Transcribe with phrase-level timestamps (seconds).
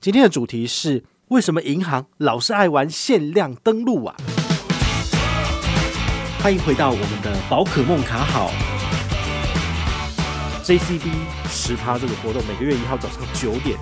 [0.00, 4.14] 今天的主题是为什么银行老是爱玩限量登录啊？
[6.40, 8.52] 欢迎回到我们的宝可梦卡好
[10.62, 11.10] ，JCB
[11.48, 13.76] 十趴这个活动，每个月一号早上九点，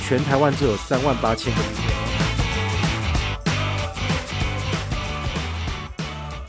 [0.00, 1.92] 全台湾只有三万八千个名额。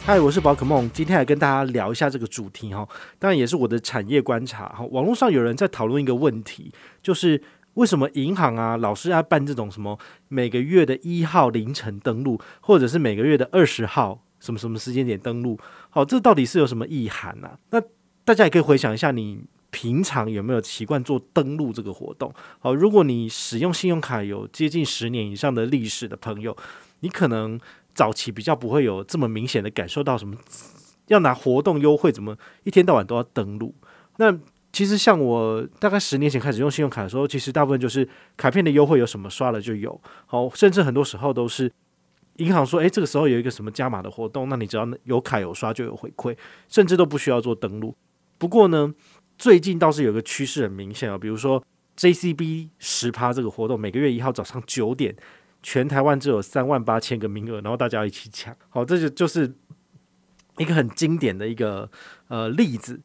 [0.06, 2.88] 嗨，我是宝可梦，今天来跟大家聊一下这个主题哈，
[3.20, 4.86] 当然也是我的产业观察哈。
[4.92, 6.72] 网络上有人在讨论一个问题，
[7.04, 7.44] 就是。
[7.76, 9.98] 为什么银行啊老是要办这种什么
[10.28, 15.58] 每个月的一号凌晨登录，或者是每个月的二十号什么什么时间点登录？
[15.90, 17.58] 好，这到底是有什么意涵呢、啊？
[17.70, 17.82] 那
[18.26, 22.34] 大家也可以回想一下，你平常有没有习惯做登录这个活动？
[22.60, 26.56] 好，如果你使用信用卡有接近十年以上的历史的朋友，
[27.02, 27.60] 你可能
[27.94, 30.36] 早期比较不会有这么明显的感受到什么
[31.08, 33.74] 要拿活动优惠，怎么一天到晚都要登录？
[34.18, 34.38] 那
[34.80, 41.70] 其实像我大概十年前开始用信用卡的时候，其实大部分就是卡片的优惠有什么刷了就有，好，甚至很多时候都是
[42.38, 46.34] 银行说，诶，这个时候有一个什么加码的活动，那你只要有卡有刷就有回馈，
[46.70, 47.94] 甚至都不需要做登录。
[48.38, 48.94] 不过呢，
[49.38, 51.62] 最近倒是有个趋势很明显啊，比如说
[51.98, 55.14] JCB 十趴这个活动，每个月一号早上九点，
[55.62, 59.54] 全台湾只有三万八千个名额，然后大家一起抢，好，这就就是
[60.58, 61.92] 一个很经典的一个
[62.30, 63.02] 呃例子。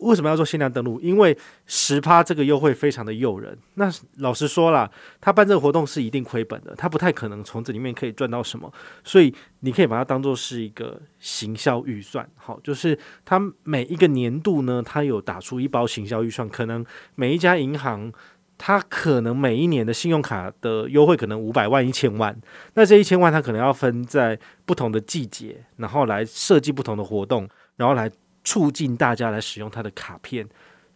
[0.00, 0.98] 为什么要做限量登录？
[1.00, 3.56] 因为十趴这个优惠非常的诱人。
[3.74, 8.72] 那老实说啦，他办这个活动是一定亏本的，他不太可能从这里面可以赚到什么。
[9.04, 12.28] 所以你可以把它当做是一个行销预算。
[12.36, 16.84] 好，就是他每一个年度呢，他有打出一包行销预算，可能
[17.14, 18.12] 每一家银行，
[18.56, 22.34] 他可能每一年的信用卡的优惠可能五百万、一千万。
[22.74, 28.10] 那这一千万，他可能要分在不同的季节，然后来设计不同的活动，然后来。
[28.44, 30.48] 促进大家来使用他的卡片，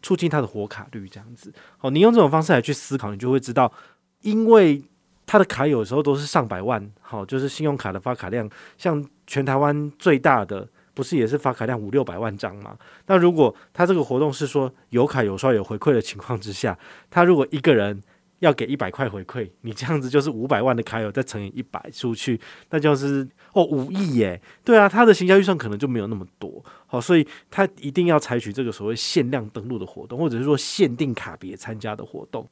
[0.02, 1.52] 促进他的活卡率，这样子。
[1.78, 3.72] 好，你用这种方式来去思考，你就会知道，
[4.20, 4.82] 因为
[5.26, 12.76] 他的卡有时候都是上百万，好，就是信用卡的发卡量，像全台湾最大的，不是也是发卡量五六百万张吗？
[13.06, 16.78] 那如果他这个活动是说有卡有刷有回馈的情况之下，
[17.10, 18.02] 他如果一个人。
[18.44, 22.38] 要给一百块回馈，你这样子就是五百万的卡友再乘以一百出去，
[22.70, 24.40] 那就是哦五亿耶。
[24.62, 32.46] 对啊，他的行销预算可能就没有那么多，好，所以他一定要采取这个所谓限量登录的活动，或者是说限定卡别参加的活动。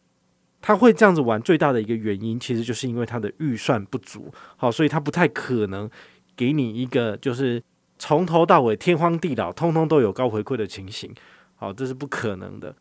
[0.61, 5.91] 他会这样子玩最大的一个原因，其实就是因为他的预算不足，好，所以他不太可能
[6.35, 7.63] 给你一个就是
[7.99, 11.13] 从头到尾天荒地老，通通都有高回馈的情形，
[11.57, 12.75] 好，这是不可能的。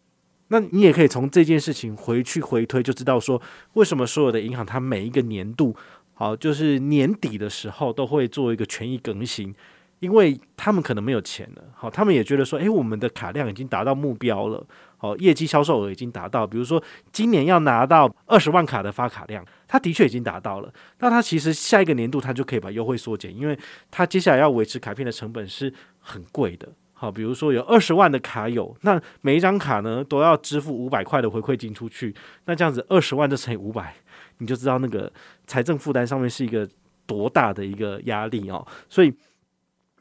[0.54, 3.42] 那你也可以从这件事情回去回推，就知道说
[3.74, 5.74] 为什么所有的银行它每一个年度，
[6.14, 9.56] 好，就是年底的时候都会做一个权益更新，
[10.00, 14.62] 因为他们可能没有钱了，好，他们也觉得说，诶，我们的卡量已经达到目标了，
[14.98, 16.84] 好，业绩销售额已经达到，比如说
[17.14, 23.58] 今年要拿到二十万卡的发卡量，他的确已经达到了，那他其实下一个年度他就可以把优惠缩减，因为
[23.90, 26.68] 他接下来要维持卡片的成本是很贵的。
[27.02, 32.14] 好，比如说有二十万的卡友，那每一张卡呢都要支付五百块的回馈金出去，
[32.46, 33.96] 那这样子二十万就乘以五百，
[34.38, 35.12] 你就知道那个
[35.48, 36.70] 财政负担上面是一个
[37.08, 38.64] 多大的一个压力哦。
[38.88, 39.12] 所以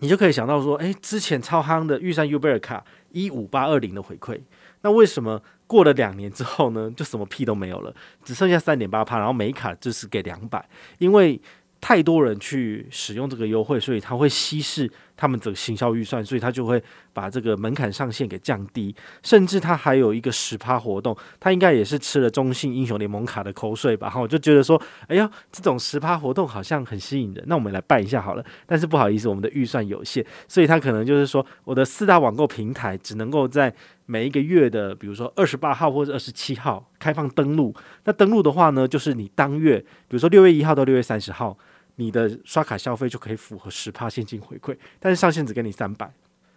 [0.01, 4.39] 你就可以想到说，诶，之前超夯的玉山 UBER 卡一五八二零的回馈，
[4.83, 10.69] 那为什么过了两年之后呢，就什么屁都没有了，只剩下三点八趴，然后每卡就是给两百，
[10.99, 11.41] 因为
[11.81, 14.91] 太多人去使用这个优惠，所以它会稀释。
[15.17, 16.83] 他们这个行销预算，所以他就会
[17.13, 24.09] 把这个门槛上限给降低，甚至他还有一个十趴活动，他应该也是吃了中信英雄联盟卡的口水吧？
[24.09, 28.43] 哈，我就觉得说，哎呀，这种十趴活动好像很吸引人，那我们来办一下好了。
[28.65, 33.71] 但是不好意思，我们的预算有限，所以他可能就是说，我的四大网购平台只能够在
[34.07, 37.75] 每一个月的，比如说二十八号或者二十七号开放登录。
[38.05, 41.59] 那登录的话呢，就是你当月，比如说六月一号到六月三十号。
[42.01, 46.11] 你的刷卡消费就可以符合十趴现金回馈，但是上限只给你三百，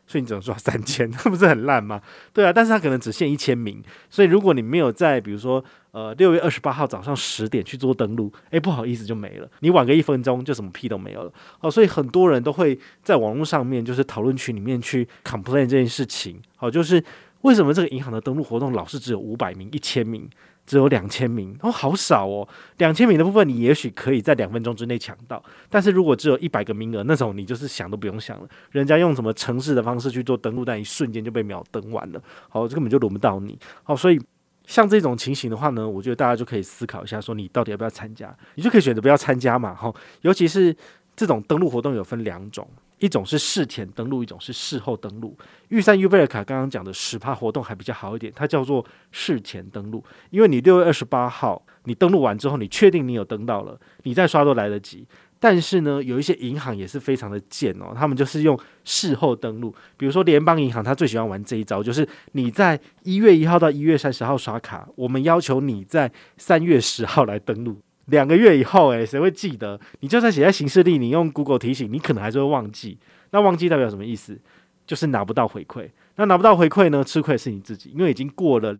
[0.07, 2.01] 所以你只能刷三千， 那不是很烂吗？
[2.31, 11.33] 对啊，但是它可能只限一千名，所以如果你没有在比如说呃六月二十八号早上十点去做登录，诶，不好意思就没了，你晚个一分钟就什么屁都没有了。
[11.59, 17.03] 好，所以很多人都会在网络上面就是讨论区里面去 complain 这件事情，好，就是
[17.41, 20.29] 为什么这个银行的登录活动老是只有五百名、一千名？
[20.65, 22.47] 只有两千名哦，好少哦！
[22.77, 28.47] 两千名的部分，你也许可以在两分钟之内抢到，但是如果只有一百个名额，那种你就是想都不用想了。
[28.71, 32.21] 人家用什么城市的方式去做登录，但一瞬间就被秒登完了。
[32.49, 33.59] 好，这根本就轮不到你。
[33.83, 34.19] 好，所以
[34.65, 38.33] 像这种情形的话呢，我觉得大家就可以思考一下，说你到底要不要参加？
[38.55, 39.75] 你就可以选择不要参加嘛。
[39.75, 40.73] 好，尤其是
[41.15, 42.65] 这种登录活动有分两种。
[43.03, 45.37] 一种是事前登录，一种是事后登录。
[45.67, 55.05] 预算 UBER 卡刚刚讲的十趴活动还比较好一点，它叫做事前登录，因为你六月二十八号你登录完之后，你确定你有登到了，你再刷都来得及。
[55.37, 67.81] 但是呢，有一些银行也是非常的贱哦，他们就是用事后登录，比如说联邦银行，他最喜欢玩这一招，就是你在一月一号到一月三十号刷卡，我们要求你在三月十号来登录。
[68.07, 69.79] 两个月以后，诶，谁会记得？
[70.01, 72.97] 你就算写在行事历，你用 Google 提醒，你可能还是会忘记。
[73.31, 74.37] 那忘记代表什么意思？
[74.85, 75.89] 就是拿不到回馈。
[76.17, 77.03] 那拿不到回馈呢？
[77.03, 78.77] 吃亏是你自己，因为已经过了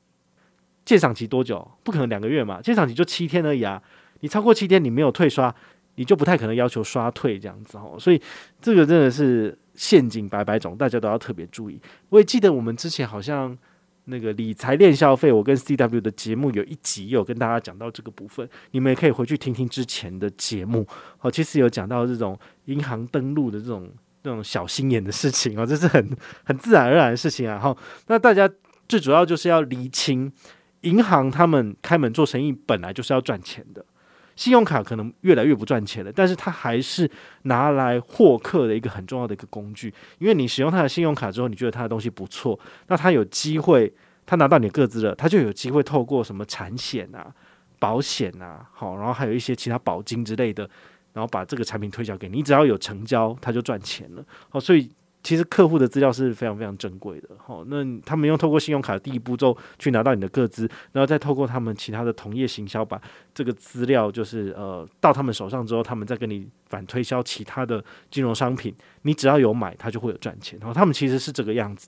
[0.84, 1.66] 鉴赏期多久？
[1.84, 3.82] 不可能两个月嘛，鉴赏期就七天而已啊。
[4.20, 5.54] 你超过七天，你没有退刷，
[5.96, 7.96] 你就不太可能要求刷退这样子哦。
[7.98, 8.22] 所以
[8.62, 11.80] 这个真的是陷阱百百种，大家都要特别注意。
[12.10, 13.58] 我也记得我们之前好像。
[14.06, 20.86] 那个理财练消费，我跟 CW 的节目有一集有跟大家讲到这个部分，你们也可以回去听听之前的节目。
[21.18, 23.90] 好，其实有讲到这种银行登录的这种
[24.22, 26.10] 这种小心眼的事情哦， 这是很
[26.44, 27.58] 很自然而然的事情啊。
[27.58, 27.76] 哈，
[28.08, 28.50] 那大家
[28.88, 30.32] 最主要就是要厘清，
[30.82, 33.86] 银行他们开门做生意本来就是要赚钱的。
[34.36, 37.10] 信用卡可能越来越不赚钱了，但是它还是
[37.44, 39.94] 拿来获客的一个很重要的一个工具。
[40.20, 43.94] 因为你使用它的信用卡之后，你觉得它的东西不错，那它有机会，
[44.26, 47.34] 它拿到你的个资了，它就有机会透过什么产险啊、
[47.80, 50.70] 保险啊，好，然后还有一些其他保金之类的，
[51.14, 54.26] 然后把这个产品推销给你，只要有成交，它就赚钱了。
[54.50, 54.90] 好，所以。
[55.24, 63.02] 其实客户的资料是非常非常珍贵的，好，那他们用透过信用卡的第一步骤去拿到你的个资，然后再透过他们其他的同业行销把
[63.34, 67.82] 这个资料就是呃到他们手上之后，他们再跟你反推销其他的
[68.12, 70.60] 金融商品，你只要有买，他就会有赚钱。
[70.60, 71.88] 然后他们其实是这个样子。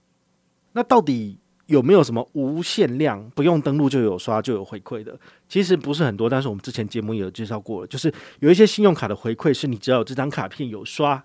[0.72, 5.20] 那到底有没有什么无限量不用登录就有刷就有回馈的？
[5.50, 11.22] 其实不是很多，但是我们之前节目也有介绍过了，就是有一些信用卡的回馈是你只要有这张卡片有刷。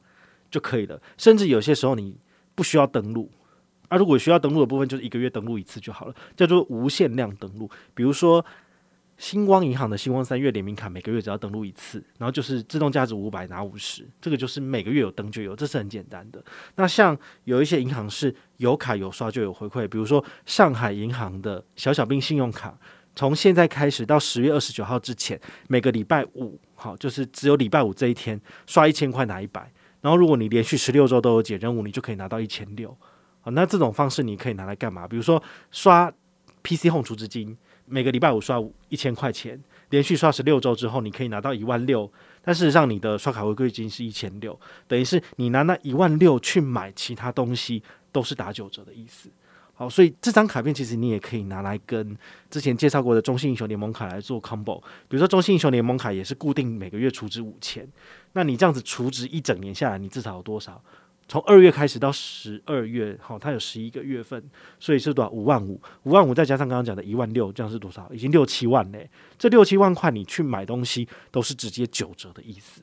[0.51, 2.17] 就可以了，甚至有些时候你
[2.55, 3.31] 不需要登录，
[3.89, 7.71] 而、啊、如果需要登录的部分，就是一个月登录一次就好了，叫做无限量登录。
[7.95, 8.45] 比如说，
[9.17, 16.43] 星光银行的星光三月联名卡，每个月只要登录一次，然后就是自动价值五百拿五十，这个就是每个月有登就有，这是很简单的。
[16.77, 22.79] 那像有一些银行是有卡有刷就有回馈，比如说上海银行的小小兵信用卡，
[23.15, 25.39] 从现在开始到十月二十九号之前，
[25.69, 29.71] 每个礼拜五，好，就是只有礼拜五这一天刷一千块拿一百。
[30.01, 32.97] 然后，如果你连续十六周都有解任务，你就可以拿到一千六。
[33.43, 35.07] 啊，那这种方式你可以拿来干嘛？
[35.07, 36.13] 比如说刷
[36.63, 37.57] PC Home 储值金，
[37.87, 42.11] 每个礼拜五刷一千块钱，连续刷十六周之后，你可以拿到一万六。
[42.43, 44.59] 但事实上，你的刷卡回馈金是一千六，
[44.89, 47.83] 等于是你拿那一万六去买其他东西，
[48.13, 49.31] 都是打九折的意思。
[49.81, 52.15] 好，所以这张卡片其实你也可以拿来跟
[52.51, 54.79] 之前介绍过的中信英雄联盟卡来做 combo。
[55.09, 57.89] 比如说中信英雄联盟卡也是固定每个月储值五千，
[58.35, 60.85] 那你这样子储值一整年下来，你至少有多少？
[61.29, 64.45] 从二月开始到十二月，好，它有十一个月份，
[64.79, 65.31] 所以是多少？
[65.31, 68.07] 五万五，五万五再加上刚刚讲的一万六，这样是多少？
[68.13, 69.09] 已经六七万嘞。
[69.39, 72.83] 这六七万块你去买东西都是直接九折的意思。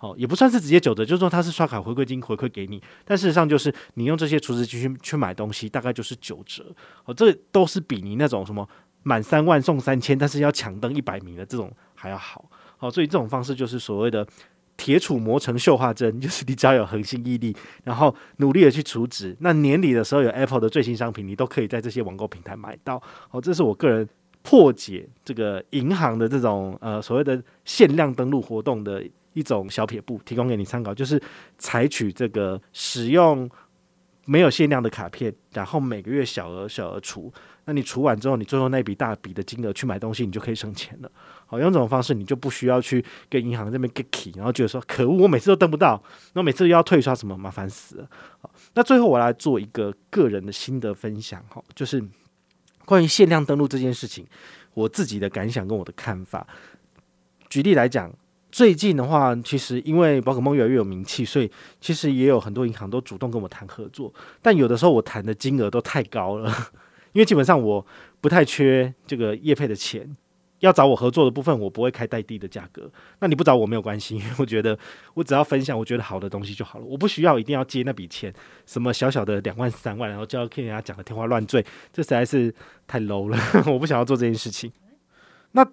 [0.00, 6.64] 好，也不算是直接九折，就是说它是刷卡回馈金回馈给你，但事实上就是你用这些储值金去去买东西，大概就是九折。
[7.02, 8.66] 好，这都是比你那种什么
[9.02, 12.48] 满三万送三千，但是要抢登一百名的这种还要好。
[12.76, 14.24] 好，所以这种方式就是所谓的
[14.76, 17.52] 铁杵磨成绣花针， 就是你只要有恒心毅力，
[17.82, 23.02] 然后努力的去储值，那年底的时候有 Apple 的最新商品，你都可以在这些网购平台买到。
[23.28, 24.08] 好，这是我个人
[24.42, 29.02] 破解这个银行的这种呃所谓的限量登录活动的。
[29.38, 31.22] 一种小撇步提供给你参考，就是
[31.58, 33.48] 采取这个使用
[34.24, 37.32] 没有限量的卡片，然后每个月小额小额除，
[37.64, 41.10] 那你除完之后，你最后那笔大笔的金额去买东西，你就可以省钱了。
[41.46, 46.02] 好，用这种方式，你就不需要去跟银行这边 get key，然后觉得说可恶，我每次都登不到，
[46.34, 48.10] 那每次又要退刷什么，麻烦死了。
[48.40, 52.04] 好，那最后我来做一个个人的心得分享，哈，就是
[52.84, 54.26] 关于限量登录这件事情，
[54.74, 56.46] 我自己的感想跟我的看法。
[57.48, 58.12] 举例来讲。
[58.58, 61.48] 最近的话，其实因为宝可梦越来越有名气，所以
[61.80, 64.12] 其实也有很多银行都主动跟我谈合作。
[64.42, 66.52] 但有的时候我谈的金额都太高了，
[67.14, 67.86] 因为基本上我
[68.20, 70.16] 不太缺这个业配的钱，
[70.58, 72.90] 要找我合作的部分，我不会开太低的价格。
[73.20, 74.76] 那你不找我没有关系，因为我觉得
[75.14, 78.34] 我只要分享我觉得好的东西就好了，我不需要一定要接那笔钱，
[78.66, 82.52] 什么小小的两万三万，然后就要听人家讲的天花乱坠，这实在是
[82.88, 83.38] 太 low 了，
[83.72, 84.72] 我不想要做这件事情。
[85.52, 85.64] 那。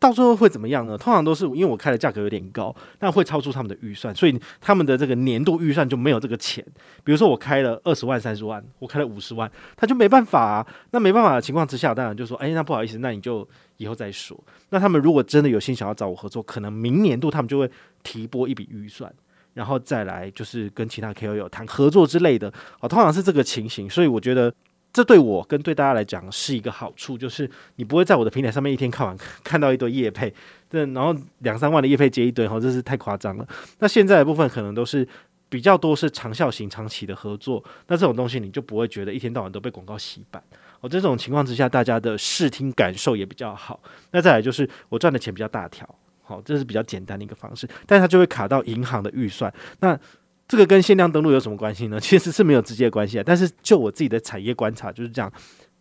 [0.00, 0.96] 到最后会怎么样呢？
[0.96, 6.64] 通常都是因为我开的价格有点高，那会超出他们的预算，所以他们的这个年度预算就没有这个钱。
[7.04, 10.66] 比如说我开了二十万、三十万，我开了五十万，他就没办法啊。
[10.92, 14.42] 那没办法的情况之下，当然就说，哎，那不好意思，那你就以后再说。
[14.70, 17.70] 那他们如果真的有心想要找我合作，可能明年度他们就会
[18.02, 19.12] 提拨一笔预算。
[19.52, 24.50] 然后再来就是跟其他 KOL 谈合作之类的，哦，通常是这个情形，所以我觉得
[24.92, 30.32] 这对我跟对大家来讲是一个好处，就是你不会在我的平台上面一天看完看到一堆业配，
[30.68, 33.48] 对，然后两三万的业配接一堆，哈，这是太夸张了。
[33.78, 35.06] 那现在的部分可能都是。
[35.50, 40.40] 比较多是长效型、长期的合作，那这种东西你就不会觉得一天到晚都被广告洗版
[40.80, 40.88] 哦。
[40.88, 43.80] 这种情况之下，大家的视听感受也比较好。
[44.12, 45.92] 那再来就是我赚的钱比较大条，
[46.22, 49.52] 好，这是比较简单的一个方式，但是它就会卡到银行的预算。
[49.80, 49.98] 那
[50.50, 51.98] 这个跟限量登录有什么关系呢？
[52.02, 53.22] 其实是没有直接关系啊。
[53.24, 55.32] 但是就我自己的产业观察就是这样。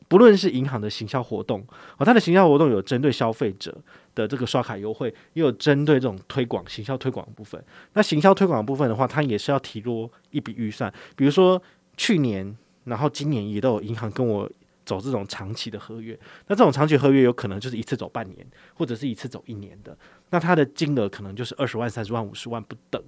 [0.08, 1.60] 不论是银行的行销活动，
[1.98, 3.76] 哦，它的行销活动有针对消费者
[4.14, 7.60] 的这个刷卡优惠，也有针对这种推广行销推广的部分。
[7.94, 10.94] 那行销推广的部分的话，它也是要提多一笔预算。
[11.16, 11.60] 比如说
[11.98, 14.48] 去年，然后今年也都有银行跟我
[14.86, 16.18] 走这种长期的合约。
[16.48, 19.96] 那这种长期合约有可能就是一次走半年，或者是一次走一年的。
[20.32, 23.02] 那它的金额可能就是二十万、三十万、五十万不等。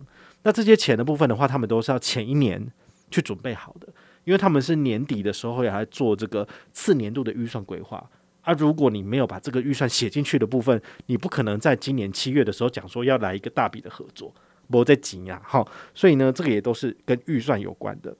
[0.43, 2.71] 那这些钱的部分的话，他们都是要前一年
[3.09, 3.87] 去准备好的。
[4.23, 8.07] 因为他们是年底的时候要来做这个次年度的预算规划，
[8.41, 14.31] 而如果你没有把这个预算写进去的部分，你不可能在今年七月的时候讲说要来一个大笔的合作，
[14.67, 18.15] 我在急呀，好，所以呢，这个也都是跟预算有关的。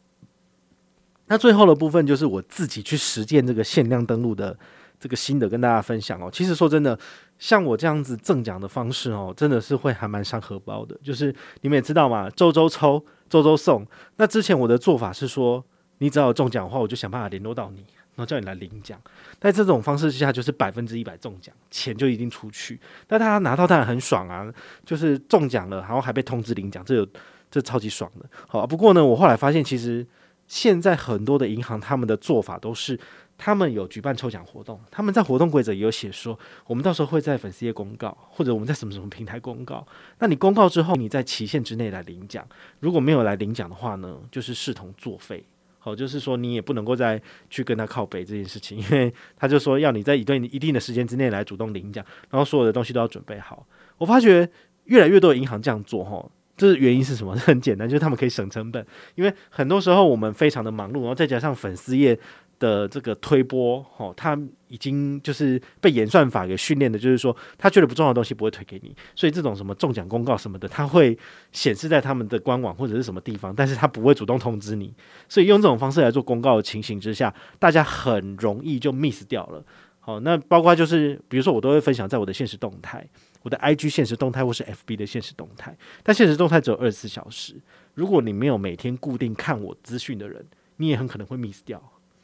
[1.28, 4.58] 那最后的部分就是我自己去实践这个限量登录的
[5.02, 6.30] 这个心得跟大家分享哦。
[6.32, 6.98] 其实说真的，
[7.38, 10.98] 像我这样子中奖的方式哦，真的是会还蛮伤荷包的。
[11.04, 13.86] 就是你们也知道嘛，周周抽，周周送。
[14.16, 15.66] 那之前我的做法是说。
[16.04, 19.00] 你只要中奖的话，我就想办法联络到你，然后叫你来领奖。
[19.40, 22.80] 在这种方式之下，就是百分之一百中奖，钱就一定出去。
[23.06, 24.52] 但他拿到当然很爽啊，
[24.84, 27.08] 就是中奖了，然后还被通知领奖，这有
[27.52, 28.28] 这超级爽的。
[28.48, 30.04] 好，不过呢，我后来发现，其实
[30.48, 33.00] 现在很多的银行他们的做法都是，
[33.44, 39.84] 他们有举办抽奖活动，他们在活动规则也有写说，我们到时候会在粉丝页公告，或者我们在什么什么平台公告。
[40.20, 42.48] 那你公告之后，你在期限之内来领奖，
[42.82, 45.44] 如果没有来领奖的话呢，就是视同作废。
[45.80, 47.20] 好，就是说你也不能够再
[47.50, 53.66] 去跟他靠北这件事情， 因为他就说要你在一段一定的时间之内来主动领奖，然后所有的东西都要准备好。
[53.98, 54.48] 我发觉
[54.84, 56.24] 越来越多的银行这样做，哈，
[56.56, 57.36] 这是原因是什么？
[57.42, 62.20] 很简单，就是他们可以省成本，因为很多时候我们非常的忙碌，然后再加上粉丝页。
[62.62, 71.18] 的这个推播，哦，他已经就是被演算法给训练的，就是说他觉得不重要的东西不会推给你，所以这种什么中奖公告什么的，他会
[71.52, 74.94] 显示在他们的官网或者是什么地方，但是他不会主动通知你，
[75.28, 79.66] 所以用这种方式来做公告的情形之下，大家很容易就 miss 掉了。
[80.00, 83.06] 好，那包括就是比如说我都会分享在我的现实动态，
[83.42, 87.56] 我的 IG 现实动态或是 FB 的现实动态，但现实动态只有二十四小时，
[87.94, 90.46] 如果你没有每天固定看我资讯的人，
[90.78, 91.82] 你也很可能会 miss 掉。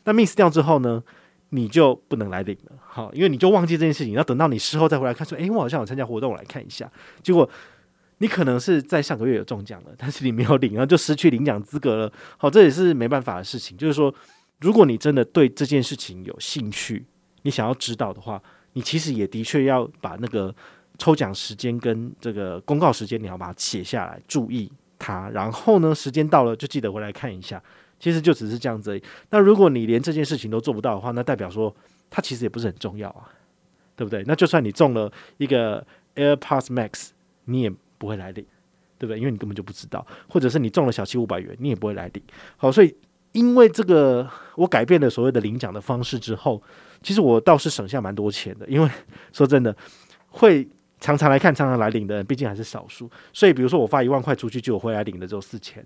[0.08, 1.04] 那 miss 掉之后呢，
[1.50, 6.90] 你就不能来领了，好，因为你就忘记这件事情，要等到你事后再回来看，说，诶，我好像有参加活动，我来看一下。
[7.22, 7.48] 结果
[8.20, 12.14] 你可能是在上个月有中奖了，但是你没有领，然后就失去领奖资格了。
[12.38, 13.76] 好，这也是没办法的事情。
[13.76, 14.14] 就是说，
[14.62, 17.06] 如果你真的对这件事情有兴趣，
[17.42, 18.42] 你想要知道的话，
[18.74, 20.56] 你其实也的确要把那个
[20.98, 25.30] 抽奖时间跟这个公告时间，你要把它写下来，注意它。
[25.32, 27.62] 然后呢，时间到了就记得回来看一下。
[28.00, 29.04] 其实就只是这样子而已。
[29.30, 31.76] 那如果你连这件事情都做不到的话，那代表说
[32.10, 33.30] 它其实也不是很重要啊，
[33.96, 34.24] 对不对？
[34.28, 35.86] 那就算你中了一个
[36.16, 37.10] AirPods Max，
[37.46, 38.46] 你也不会来领，
[38.98, 39.20] 对不对？
[39.20, 42.24] 因为你根本就不知道，或者是你中了小七五百元，你也不会来领。
[42.56, 42.96] 好，所以
[43.32, 46.62] 因为这个我改变了所谓的领奖的方式之后，
[47.02, 48.68] 其实我倒是省下蛮多钱的。
[48.68, 48.90] 因为
[49.34, 49.76] 说真的，
[50.30, 50.68] 会
[51.00, 53.10] 常常来看、常常来领的人，毕竟还是少数。
[53.34, 55.86] 所以比如说我发一万块出去，就我回来领的只有四千。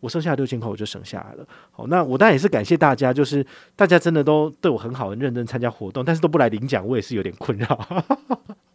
[0.00, 1.46] 我剩下六千块，我就省下来了。
[1.70, 8.04] 好，那我当然也是感谢大家，就是大家真的都对我很好，很认真参加活动，但是都不来领奖，我也是有点困扰。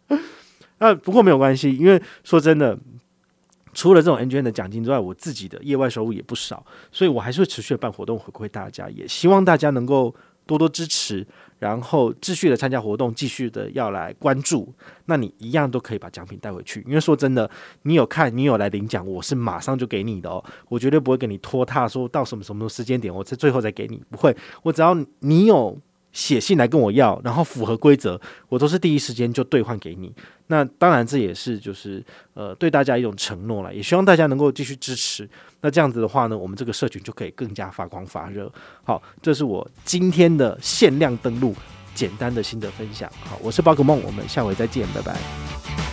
[0.78, 2.78] 那不过没有关系，因为说真的，
[3.72, 10.14] 除了这种 NGN 的奖金之外，我自己的业外收入也不少，所以我还是会持续的办活动回馈大家，也希望大家能够
[10.46, 11.26] 多多支持。
[11.58, 14.72] 然后继续的参加活动，继续的要来关注，
[15.06, 16.82] 那你一样都可以把奖品带回去。
[16.86, 17.50] 因为说真的，
[17.82, 25.78] 你有看，你有来领奖，我是马上就给你的哦，我绝对不会给你拖沓，说到什么什么时间点，我在最后再给你，不会，我只要你有。
[26.16, 28.18] 写信来跟我要，然后符合规则，
[28.48, 30.10] 我都是第一时间就兑换给你。
[30.46, 35.28] 那当然这也是就是呃对大家一种承诺了，也希望大家能够继续支持。
[35.60, 38.50] 那这样子的话呢，我们这个社群就可以更加发光发热。
[38.82, 41.54] 好，这是我今天的限量登录
[41.94, 43.12] 简单的心得分享。
[43.20, 45.85] 好，我是宝可梦，我们下回再见，拜拜。